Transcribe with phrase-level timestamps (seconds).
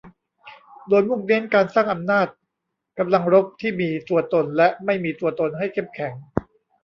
[0.89, 2.27] โดยมุ่งเน้นการสร้างอำนาจ
[2.99, 6.13] กำลังรบที่มีตัวตนและไม่มีตัวตนให้เข้มแข็ง